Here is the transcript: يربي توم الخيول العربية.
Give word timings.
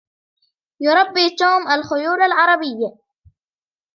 يربي 0.79 1.29
توم 1.35 1.67
الخيول 1.71 2.21
العربية. 2.21 2.93